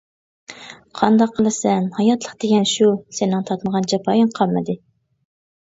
قانداق 1.01 1.35
قىلىسەن 1.35 1.85
ھاياتلىق 1.99 2.39
دېگەن 2.45 2.65
شۇ 2.71 2.89
سېنىڭ 3.19 3.47
تارتمىغان 3.51 3.87
جاپايىڭ 3.93 4.33
قالمىدى. 4.41 4.81